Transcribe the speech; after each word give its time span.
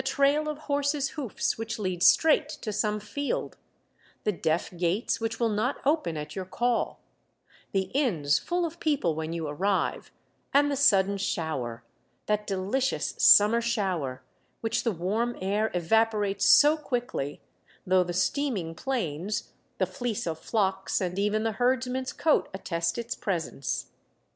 trail 0.03 0.49
of 0.49 0.57
horses' 0.57 1.09
hoofs 1.11 1.59
which 1.59 1.77
lead 1.77 2.01
straight 2.01 2.49
to 2.49 2.73
some 2.73 2.99
field, 2.99 3.55
the 4.23 4.31
deaf 4.31 4.75
gates 4.75 5.21
which 5.21 5.39
will 5.39 5.45
not 5.47 5.77
open 5.85 6.17
at 6.17 6.35
your 6.35 6.43
call, 6.43 6.99
the 7.71 7.83
inns 7.93 8.39
full 8.39 8.65
of 8.65 8.79
people 8.79 9.13
when 9.13 9.31
you 9.31 9.47
arrive— 9.47 10.09
and 10.55 10.71
the 10.71 10.75
sudden 10.75 11.17
shower, 11.19 11.83
that 12.25 12.47
delicious 12.47 13.13
summer 13.19 13.61
shower 13.61 14.23
which 14.61 14.83
the 14.83 14.91
warm 14.91 15.37
air 15.39 15.69
evaporates 15.75 16.45
so 16.45 16.75
quickly, 16.75 17.39
though 17.85 18.03
the 18.03 18.11
steaming 18.11 18.73
plains, 18.73 19.51
the 19.77 19.85
fleece 19.85 20.25
of 20.25 20.39
flocks, 20.39 20.99
and 20.99 21.19
even 21.19 21.43
the 21.43 21.51
herdsman's 21.61 22.11
coat 22.11 22.49
attest 22.55 22.97
its 22.97 23.13
presence. 23.13 23.91